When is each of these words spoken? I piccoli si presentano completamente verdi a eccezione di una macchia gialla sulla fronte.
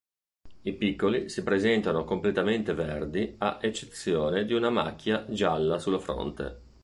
I 0.63 0.73
piccoli 0.73 1.29
si 1.29 1.43
presentano 1.43 2.05
completamente 2.05 2.73
verdi 2.73 3.35
a 3.37 3.59
eccezione 3.61 4.45
di 4.45 4.55
una 4.55 4.71
macchia 4.71 5.27
gialla 5.29 5.77
sulla 5.77 5.99
fronte. 5.99 6.61